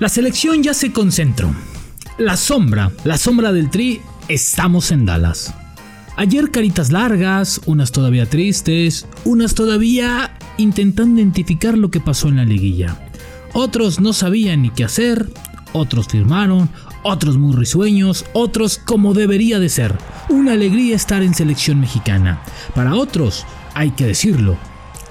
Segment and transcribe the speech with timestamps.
[0.00, 1.54] La selección ya se concentró.
[2.16, 5.52] La sombra, la sombra del tri, estamos en Dallas.
[6.16, 12.46] Ayer caritas largas, unas todavía tristes, unas todavía intentando identificar lo que pasó en la
[12.46, 12.96] liguilla.
[13.52, 15.30] Otros no sabían ni qué hacer,
[15.74, 16.70] otros firmaron,
[17.02, 19.98] otros muy risueños, otros como debería de ser.
[20.30, 22.40] Una alegría estar en selección mexicana.
[22.74, 23.44] Para otros,
[23.74, 24.56] hay que decirlo,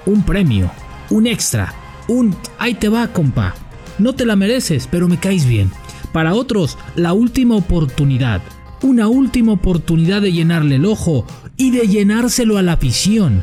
[0.04, 0.68] un premio,
[1.10, 1.72] un extra,
[2.08, 3.54] un ahí te va, compa.
[3.98, 5.70] No te la mereces, pero me caes bien.
[6.12, 8.42] Para otros, la última oportunidad.
[8.82, 13.42] Una última oportunidad de llenarle el ojo y de llenárselo a la afición.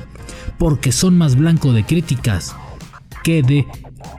[0.57, 2.55] Porque son más blanco de críticas
[3.23, 3.67] que de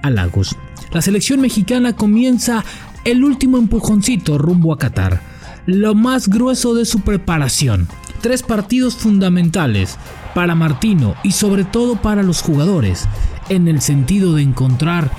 [0.02, 0.56] halagos.
[0.92, 2.64] La selección mexicana comienza
[3.04, 5.20] el último empujoncito rumbo a Qatar.
[5.66, 7.88] Lo más grueso de su preparación.
[8.20, 9.98] Tres partidos fundamentales
[10.34, 13.06] para Martino y sobre todo para los jugadores
[13.48, 15.10] en el sentido de encontrar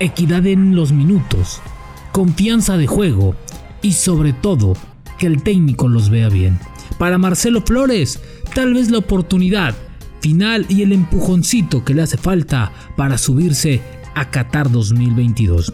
[0.00, 1.60] equidad en los minutos,
[2.12, 3.34] confianza de juego
[3.82, 4.74] y sobre todo
[5.18, 6.58] que el técnico los vea bien.
[6.98, 8.20] Para Marcelo Flores,
[8.54, 9.74] tal vez la oportunidad
[10.20, 13.80] final y el empujoncito que le hace falta para subirse
[14.14, 15.72] a Qatar 2022.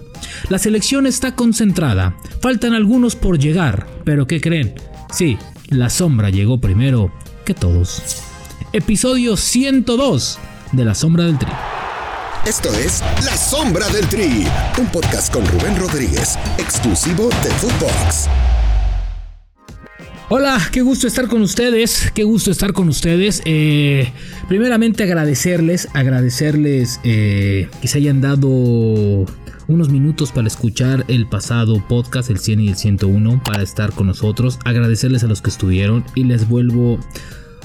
[0.49, 4.75] La selección está concentrada, faltan algunos por llegar, pero ¿qué creen?
[5.13, 7.13] Sí, la sombra llegó primero
[7.45, 8.03] que todos.
[8.73, 10.39] Episodio 102
[10.73, 11.51] de La Sombra del Tri.
[12.47, 14.45] Esto es La Sombra del Tri,
[14.77, 18.29] un podcast con Rubén Rodríguez, exclusivo de Footbox.
[20.29, 23.43] Hola, qué gusto estar con ustedes, qué gusto estar con ustedes.
[23.45, 24.13] Eh,
[24.49, 28.49] primeramente agradecerles, agradecerles eh, que se hayan dado
[29.69, 34.09] unos minutos para escuchar el pasado podcast, el 100 y el 101, para estar con
[34.09, 34.59] nosotros.
[34.65, 36.99] Agradecerles a los que estuvieron y les vuelvo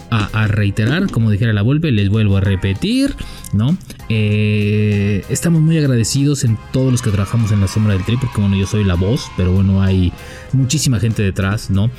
[0.09, 3.13] a, reiterar, como dijera la vuelve, les vuelvo a repetir,
[3.53, 3.77] ¿no?
[4.09, 8.39] Eh, estamos muy agradecidos en todos los que trabajamos en la sombra del tri, porque
[8.39, 10.13] bueno, yo soy la voz, pero bueno, hay
[10.53, 11.89] muchísima gente detrás, ¿no?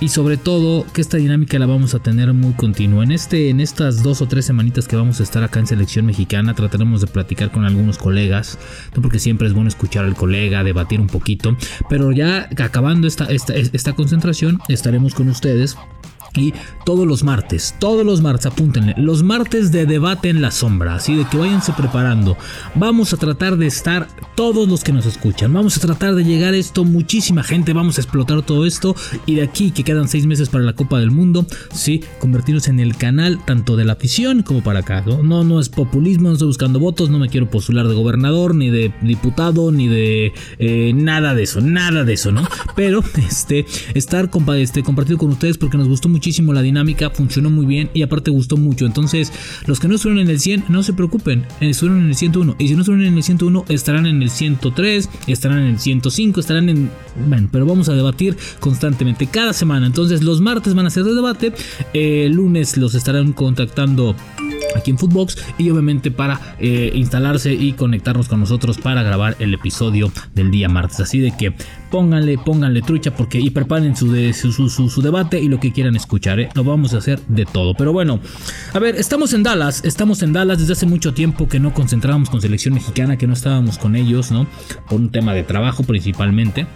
[0.00, 3.04] Y sobre todo que esta dinámica la vamos a tener muy continua.
[3.04, 6.06] En, este, en estas dos o tres semanitas que vamos a estar acá en selección
[6.06, 8.58] mexicana, trataremos de platicar con algunos colegas,
[8.94, 9.02] ¿no?
[9.02, 11.56] porque siempre es bueno escuchar al colega, debatir un poquito,
[11.88, 15.76] pero ya acabando esta, esta, esta concentración, estaremos con ustedes
[16.34, 20.94] y todos los martes, todos los martes, apúntenle, los martes de debate en la sombra,
[20.94, 22.36] así de que váyanse preparando.
[22.74, 26.54] Vamos a tratar de estar todos los que nos escuchan, vamos a tratar de llegar
[26.54, 28.94] a esto, muchísima gente, vamos a explotar todo esto
[29.26, 32.80] y de aquí que quedan seis meses para la Copa del Mundo, sí, convertirnos en
[32.80, 35.04] el canal tanto de la afición como para acá.
[35.22, 38.70] No, no, es populismo, no estoy buscando votos, no me quiero postular de gobernador, ni
[38.70, 42.46] de diputado, ni de eh, nada de eso, nada de eso, ¿no?
[42.76, 47.48] Pero este, estar este, compartido con ustedes porque nos gustó mucho muchísimo la dinámica, funcionó
[47.48, 48.86] muy bien y aparte gustó mucho.
[48.86, 49.32] Entonces,
[49.66, 52.56] los que no estuvieron en el 100, no se preocupen, estuvieron en el 101.
[52.58, 56.40] Y si no estuvieron en el 101, estarán en el 103, estarán en el 105,
[56.40, 56.90] estarán en...
[57.28, 59.86] Bueno, pero vamos a debatir constantemente cada semana.
[59.86, 61.52] Entonces, los martes van a ser de debate,
[61.94, 64.16] el lunes los estarán contactando
[64.76, 69.54] aquí en Footbox y obviamente para eh, instalarse y conectarnos con nosotros para grabar el
[69.54, 71.00] episodio del día martes.
[71.00, 71.54] Así de que
[71.90, 74.08] pónganle, pónganle trucha porque y preparen su,
[74.52, 76.40] su, debate y lo que quieran escuchar.
[76.40, 76.48] ¿eh?
[76.54, 77.74] Lo vamos a hacer de todo.
[77.74, 78.20] Pero bueno,
[78.72, 82.30] a ver, estamos en Dallas, estamos en Dallas desde hace mucho tiempo que no concentrábamos
[82.30, 84.46] con selección mexicana, que no estábamos con ellos, ¿no?
[84.88, 86.66] Por un tema de trabajo principalmente.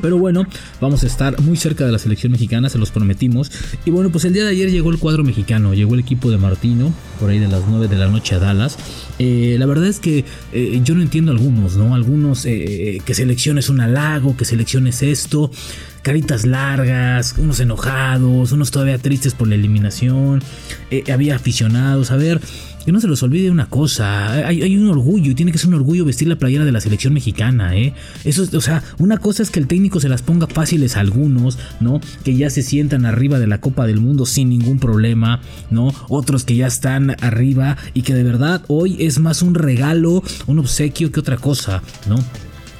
[0.00, 0.44] Pero bueno,
[0.80, 3.50] vamos a estar muy cerca de la selección mexicana, se los prometimos.
[3.84, 6.38] Y bueno, pues el día de ayer llegó el cuadro mexicano, llegó el equipo de
[6.38, 8.76] Martino, por ahí de las 9 de la noche a Dallas.
[9.18, 11.94] Eh, la verdad es que eh, yo no entiendo algunos, ¿no?
[11.94, 15.50] Algunos eh, que selecciones un halago, que selecciones esto
[16.02, 20.42] caritas largas, unos enojados, unos todavía tristes por la eliminación,
[21.10, 22.42] había aficionados, a ver,
[22.84, 25.74] que no se les olvide una cosa, hay, un orgullo y tiene que ser un
[25.74, 27.94] orgullo vestir la playera de la selección mexicana, ¿eh?
[28.24, 31.58] Eso, o sea, una cosa es que el técnico se las ponga fáciles a algunos,
[31.80, 32.00] ¿no?
[32.24, 35.40] Que ya se sientan arriba de la Copa del Mundo sin ningún problema,
[35.70, 35.94] ¿no?
[36.08, 40.58] Otros que ya están arriba y que de verdad hoy es más un regalo, un
[40.58, 42.16] obsequio que otra cosa, ¿no?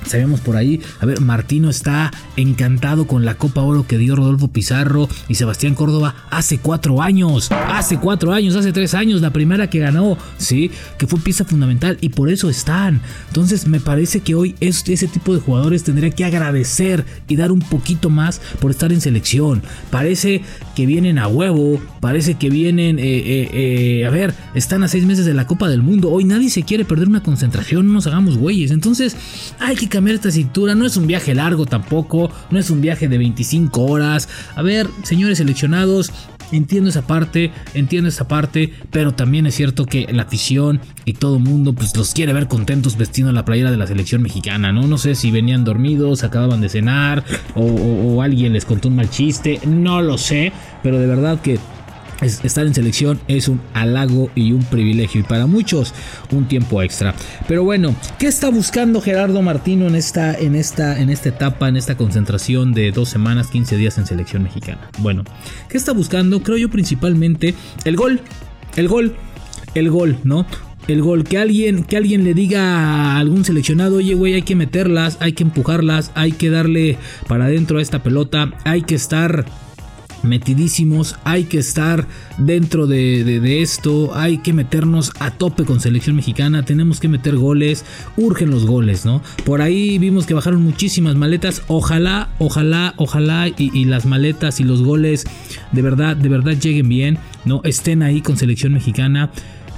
[0.06, 4.48] Sabemos por ahí, a ver, Martino está encantado con la Copa Oro que dio Rodolfo
[4.48, 9.70] Pizarro y Sebastián Córdoba hace cuatro años, hace cuatro años, hace tres años, la primera
[9.70, 13.00] que ganó, sí, que fue pieza fundamental y por eso están.
[13.28, 17.60] Entonces me parece que hoy ese tipo de jugadores tendría que agradecer y dar un
[17.60, 19.62] poquito más por estar en selección.
[19.90, 20.42] Parece
[20.74, 25.04] que vienen a huevo, parece que vienen, eh, eh, eh, a ver, están a seis
[25.04, 26.10] meses de la Copa del Mundo.
[26.10, 28.70] Hoy nadie se quiere perder una concentración, no nos hagamos güeyes.
[28.70, 29.16] Entonces
[29.58, 30.74] hay que cambiar esta cintura.
[30.74, 34.28] No es un viaje largo tampoco, no es un viaje de 25 horas.
[34.56, 36.12] A ver, señores seleccionados,
[36.52, 41.38] Entiendo esa parte, entiendo esa parte, pero también es cierto que la afición y todo
[41.38, 44.86] el mundo pues los quiere ver contentos vestiendo la playera de la selección mexicana, ¿no?
[44.86, 47.24] No sé si venían dormidos, acababan de cenar
[47.54, 50.52] o alguien les contó un mal chiste, no lo sé,
[50.82, 51.58] pero de verdad que
[52.24, 55.94] estar en selección es un halago y un privilegio y para muchos
[56.30, 57.14] un tiempo extra.
[57.46, 61.76] Pero bueno, ¿qué está buscando Gerardo Martino en esta, en esta, en esta etapa, en
[61.76, 64.90] esta concentración de dos semanas, 15 días en selección mexicana?
[64.98, 65.24] Bueno,
[65.68, 66.42] ¿qué está buscando?
[66.42, 67.54] Creo yo principalmente
[67.84, 68.20] el gol,
[68.76, 69.14] el gol,
[69.74, 70.46] el gol, ¿no?
[70.88, 74.54] el gol, que alguien, que alguien le diga a algún seleccionado, oye, güey, hay que
[74.54, 79.46] meterlas, hay que empujarlas, hay que darle para adentro a esta pelota, hay que estar
[80.24, 82.06] metidísimos, hay que estar
[82.38, 87.84] dentro de, esto, hay que meternos a tope con selección mexicana, tenemos que meter goles,
[88.16, 89.22] urgen los goles, ¿no?
[89.44, 94.82] Por ahí vimos que bajaron muchísimas maletas, ojalá, ojalá, ojalá y, las maletas y los
[94.82, 95.24] goles
[95.72, 97.60] de verdad, de verdad lleguen bien, ¿no?
[97.64, 99.30] Estén ahí con selección mexicana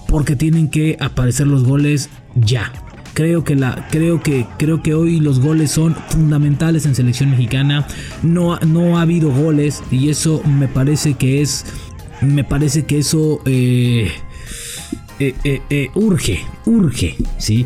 [0.09, 2.73] porque tienen que aparecer los goles ya.
[3.17, 7.87] Creo que, la, creo, que, creo que hoy los goles son fundamentales en selección mexicana.
[8.23, 11.65] No, no ha habido goles y eso me parece que es.
[12.21, 14.13] Me parece que eso eh,
[15.19, 17.65] eh, eh, urge, urge, ¿sí?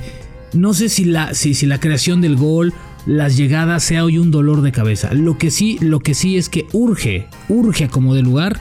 [0.52, 2.72] No sé si la, si, si la creación del gol
[3.04, 5.12] las llegadas sea hoy un dolor de cabeza.
[5.14, 8.60] Lo que sí, lo que sí es que urge, urge como de lugar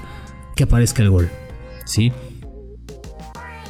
[0.55, 1.29] que aparezca el gol.
[1.85, 2.11] ¿Sí?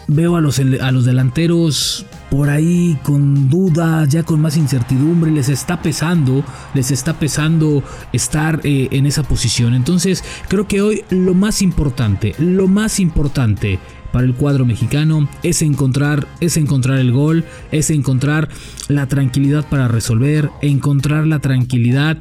[0.08, 5.50] Veo a los, a los delanteros por ahí con dudas, ya con más incertidumbre, les
[5.50, 6.44] está pesando,
[6.74, 7.84] les está pesando
[8.14, 9.74] estar eh, en esa posición.
[9.74, 13.80] Entonces creo que hoy lo más importante, lo más importante
[14.12, 18.50] para el cuadro mexicano es encontrar, es encontrar el gol, es encontrar
[18.88, 22.18] la tranquilidad para resolver, encontrar la tranquilidad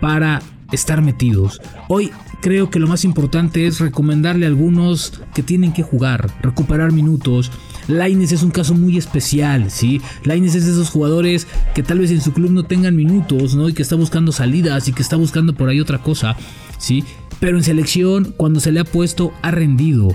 [0.00, 0.42] para
[0.72, 1.60] estar metidos.
[1.88, 2.10] Hoy
[2.44, 7.50] creo que lo más importante es recomendarle a algunos que tienen que jugar, recuperar minutos.
[7.88, 10.02] Laines es un caso muy especial, ¿sí?
[10.24, 13.66] Laines es de esos jugadores que tal vez en su club no tengan minutos, ¿no?
[13.70, 16.36] Y que está buscando salidas y que está buscando por ahí otra cosa,
[16.76, 17.02] ¿sí?
[17.40, 20.14] Pero en selección, cuando se le ha puesto, ha rendido.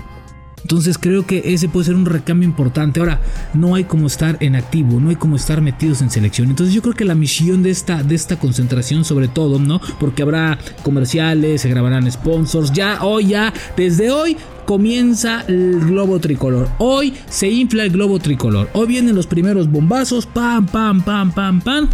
[0.62, 3.00] Entonces creo que ese puede ser un recambio importante.
[3.00, 3.20] Ahora,
[3.54, 6.50] no hay como estar en activo, no hay como estar metidos en selección.
[6.50, 9.80] Entonces yo creo que la misión de esta, de esta concentración sobre todo, ¿no?
[9.98, 12.72] Porque habrá comerciales, se grabarán sponsors.
[12.72, 14.36] Ya hoy, ya, desde hoy
[14.66, 16.68] comienza el globo tricolor.
[16.78, 18.68] Hoy se infla el globo tricolor.
[18.72, 20.26] Hoy vienen los primeros bombazos.
[20.26, 21.88] Pam, pam, pam, pam, pam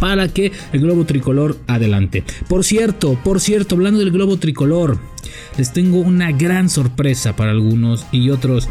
[0.00, 2.24] para que el globo tricolor adelante.
[2.48, 4.98] Por cierto, por cierto, hablando del globo tricolor,
[5.56, 8.68] les tengo una gran sorpresa para algunos y otros.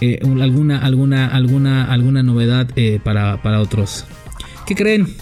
[0.00, 4.04] Eh, alguna, alguna, alguna, alguna novedad eh, para, para otros.
[4.66, 5.14] ¿Qué creen?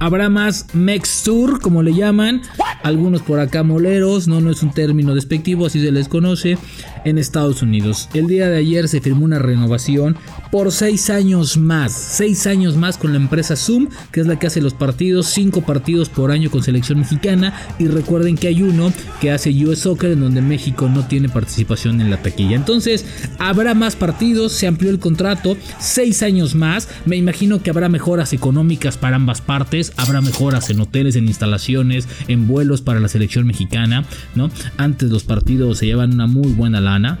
[0.00, 2.42] Habrá más Mextur, como le llaman.
[2.82, 6.56] Algunos por acá moleros, no, no es un término despectivo, así se les conoce
[7.04, 8.08] en Estados Unidos.
[8.14, 10.16] El día de ayer se firmó una renovación
[10.50, 11.92] por seis años más.
[11.92, 15.26] Seis años más con la empresa Zoom, que es la que hace los partidos.
[15.26, 17.54] Cinco partidos por año con selección mexicana.
[17.78, 22.00] Y recuerden que hay uno que hace US Soccer, en donde México no tiene participación
[22.00, 22.56] en la taquilla.
[22.56, 23.04] Entonces,
[23.38, 25.56] habrá más partidos, se amplió el contrato.
[25.78, 26.88] Seis años más.
[27.04, 29.67] Me imagino que habrá mejoras económicas para ambas partes.
[29.96, 34.04] Habrá mejoras en hoteles, en instalaciones, en vuelos para la selección mexicana.
[34.34, 34.50] ¿no?
[34.78, 37.18] Antes los partidos se llevan una muy buena lana.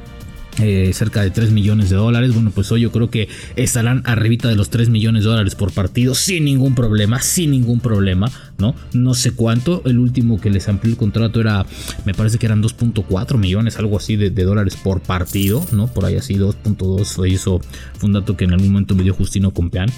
[0.60, 2.34] Eh, cerca de 3 millones de dólares.
[2.34, 5.72] Bueno, pues hoy yo creo que estarán arribita de los 3 millones de dólares por
[5.72, 8.28] partido sin ningún problema, sin ningún problema,
[8.58, 8.74] ¿no?
[8.92, 9.82] No sé cuánto.
[9.84, 11.64] El último que les amplió el contrato era,
[12.04, 15.86] me parece que eran 2.4 millones, algo así de, dólares por partido, ¿no?
[15.86, 17.32] Por ahí así 2.2.
[17.32, 17.60] Eso
[17.96, 19.90] fue un dato que en algún momento me dio Justino Compeán.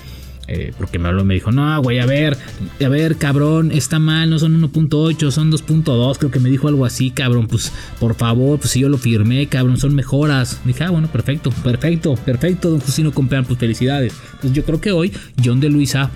[0.52, 2.37] Eh, porque me habló me dijo, no, güey, a ver,
[2.85, 6.85] a ver, cabrón, está mal, no son 1.8, son 2.2, creo que me dijo algo
[6.85, 10.61] así, cabrón, pues por favor, pues si yo lo firmé, cabrón, son mejoras.
[10.64, 14.12] Dije, ah, bueno, perfecto, perfecto, perfecto, don Justino Compeán, pues felicidades.
[14.40, 16.11] Pues yo creo que hoy John de Luisa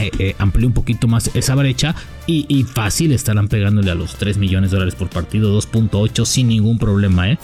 [0.00, 1.94] eh, eh, amplió un poquito más esa brecha
[2.26, 6.48] y, y, fácil estarán pegándole a los 3 millones de dólares por partido, 2.8 sin
[6.48, 7.38] ningún problema, ¿eh?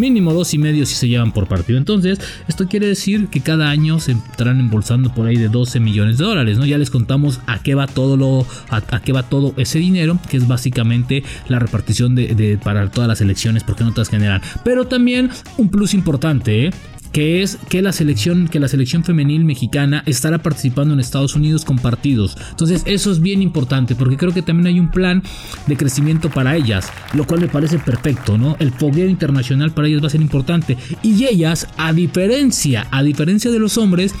[0.00, 1.78] Mínimo dos y medio si se llevan por partido.
[1.78, 6.18] Entonces, esto quiere decir que cada año se estarán embolsando por ahí de 12 millones
[6.18, 6.66] de dólares, ¿no?
[6.66, 10.36] Ya les contamos a qué va todo lo, a, qué va todo ese dinero, que
[10.36, 14.40] es básicamente la repartición de, para todas las elecciones, porque no te generan.
[14.64, 16.70] Pero también un plus importante, ¿eh?
[17.12, 21.64] Que es que la selección, que la selección femenil mexicana estará participando en Estados Unidos
[21.64, 22.36] con partidos.
[22.50, 25.22] Entonces, eso es bien importante porque creo que también hay un plan
[25.66, 28.56] de crecimiento para ellas, lo cual me parece perfecto, ¿no?
[28.58, 33.50] El fogueo internacional para ellas va a ser importante y ellas, a diferencia, a diferencia
[33.50, 34.14] de los hombres,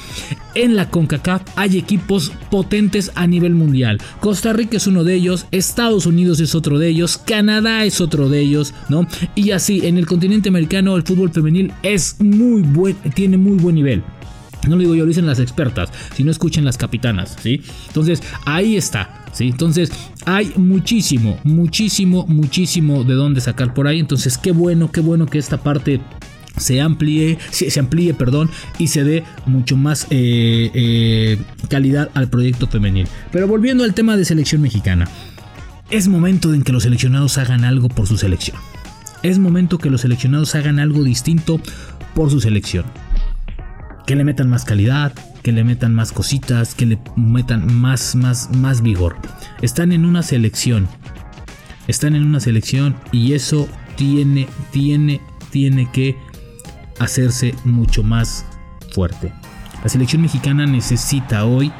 [0.54, 3.98] en la CONCACAF hay equipos potentes a nivel mundial.
[4.20, 8.28] Costa Rica es uno de ellos, Estados Unidos es otro de ellos, Canadá es otro
[8.28, 9.06] de ellos, ¿no?
[9.34, 13.74] Y así, en el continente americano el fútbol femenil es muy buen, tiene muy buen
[13.74, 14.02] nivel.
[14.68, 17.62] No lo digo yo, lo dicen las expertas, si no escuchen las capitanas, ¿sí?
[17.86, 19.48] Entonces, ahí está, ¿sí?
[19.48, 19.90] Entonces,
[20.26, 23.98] hay muchísimo, muchísimo, muchísimo de dónde sacar por ahí.
[23.98, 26.00] Entonces, qué bueno, qué bueno que esta parte
[26.56, 31.38] se amplíe, se, amplíe, perdón, y se dé mucho más eh, eh,
[31.68, 33.06] calidad al proyecto femenil.
[33.32, 35.08] Pero volviendo al tema de selección mexicana,
[35.90, 38.56] es momento en que los seleccionados hagan algo por su selección.
[39.22, 41.60] Es momento que los seleccionados hagan algo distinto
[42.14, 42.84] por su selección.
[44.06, 48.50] Que le metan más calidad, que le metan más cositas, que le metan más, más,
[48.54, 49.16] más vigor.
[49.62, 50.88] Están en una selección.
[51.86, 56.16] Están en una selección y eso tiene, tiene, tiene que
[57.00, 58.44] hacerse mucho más
[58.92, 59.32] fuerte.
[59.82, 61.72] La selección mexicana necesita hoy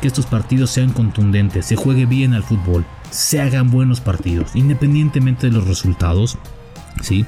[0.00, 5.46] que estos partidos sean contundentes, se juegue bien al fútbol, se hagan buenos partidos, independientemente
[5.46, 6.36] de los resultados.
[7.00, 7.24] ¿sí?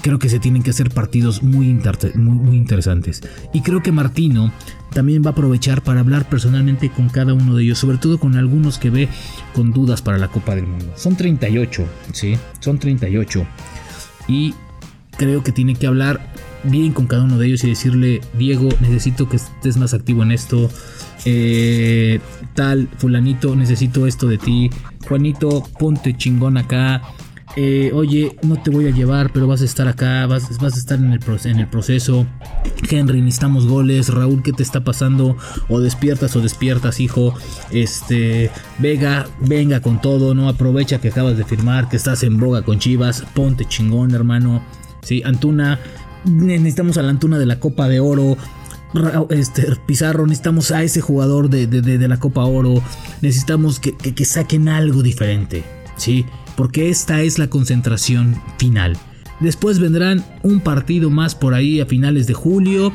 [0.00, 3.22] Creo que se tienen que hacer partidos muy, interesantes.
[3.52, 4.50] Y creo que Martino
[4.92, 8.36] también va a aprovechar para hablar personalmente con cada uno de ellos, sobre todo con
[8.36, 9.08] algunos que ve
[9.54, 10.92] con dudas para la Copa del Mundo.
[10.96, 12.36] Son 38, ¿sí?
[12.58, 13.46] Son 38.
[14.28, 14.54] Y
[15.16, 16.32] creo que tiene que hablar
[16.64, 20.32] bien con cada uno de ellos y decirle, Diego, necesito que estés más activo en
[20.32, 20.70] esto.
[21.24, 22.20] Eh,
[22.54, 24.70] tal, fulanito, necesito esto de ti.
[25.08, 27.02] Juanito, ponte chingón acá.
[27.54, 30.78] Eh, oye, no te voy a llevar, pero vas a estar acá, vas, vas a
[30.78, 32.26] estar en el, en el, proceso.
[32.88, 34.08] Henry, necesitamos goles.
[34.08, 35.36] Raúl, ¿qué te está pasando?
[35.68, 37.34] O despiertas o despiertas, hijo.
[37.70, 40.48] Este, Vega, venga con todo, ¿no?
[40.48, 43.22] Aprovecha que acabas de firmar, que estás en boga con Chivas.
[43.34, 44.62] Ponte chingón, hermano.
[45.02, 45.78] Sí, Antuna,
[46.24, 48.36] necesitamos a la Antuna de la Copa de Oro.
[49.30, 52.82] Este, Pizarro, necesitamos a ese jugador de, la Copa Oro.
[53.20, 55.64] Necesitamos que, saquen algo diferente.
[55.96, 56.26] ¿sí?
[56.56, 58.96] Porque esta es la concentración final.
[59.40, 62.92] Después vendrán un partido más por ahí a finales de julio.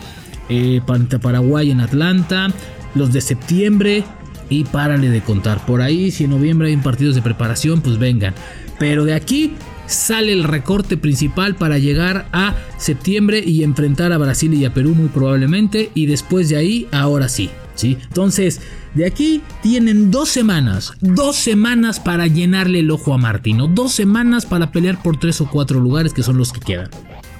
[0.49, 0.81] Eh,
[1.21, 2.47] Paraguay en Atlanta.
[2.95, 4.03] Los de septiembre.
[4.49, 5.65] Y párale de contar.
[5.65, 8.33] Por ahí, si en noviembre hay partidos de preparación, pues vengan.
[8.79, 9.55] Pero de aquí
[9.87, 14.93] sale el recorte principal para llegar a septiembre y enfrentar a Brasil y a Perú
[14.93, 17.97] muy probablemente y después de ahí ahora sí, ¿sí?
[18.03, 18.61] Entonces,
[18.93, 24.45] de aquí tienen dos semanas, dos semanas para llenarle el ojo a Martino, dos semanas
[24.45, 26.89] para pelear por tres o cuatro lugares que son los que quedan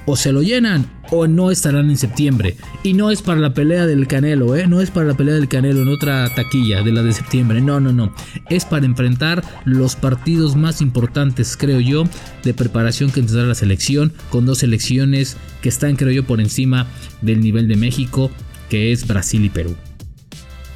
[0.08, 2.56] o se lo llenan o no estarán en septiembre.
[2.82, 4.66] Y no es para la pelea del Canelo, ¿eh?
[4.66, 7.60] No es para la pelea del Canelo en otra taquilla de la de septiembre.
[7.60, 8.14] No, no, no.
[8.50, 12.04] Es para enfrentar los partidos más importantes, creo yo,
[12.44, 16.86] de preparación que tendrá la selección, con dos selecciones que están, creo yo, por encima
[17.22, 18.30] del nivel de México,
[18.68, 19.74] que es Brasil y Perú.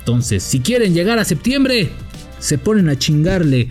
[0.01, 1.91] Entonces, si quieren llegar a septiembre,
[2.39, 3.69] se ponen a chingarle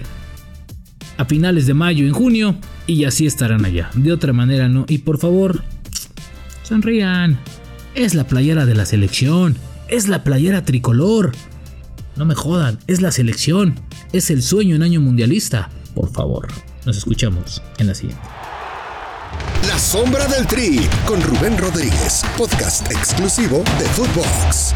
[1.18, 2.56] a finales de mayo, en junio,
[2.88, 3.90] y así estarán allá.
[3.94, 4.86] De otra manera no.
[4.88, 5.62] Y por favor,
[6.72, 7.38] sonrían.
[7.96, 9.58] Es la playera de la selección.
[9.90, 11.34] Es la playera tricolor.
[12.16, 13.76] No me jodan, es la selección.
[14.14, 15.70] Es el sueño en año mundialista.
[15.94, 16.48] Por favor,
[16.86, 18.24] nos escuchamos en la siguiente.
[19.68, 24.74] La sombra del tri con Rubén Rodríguez, podcast exclusivo de Footbox.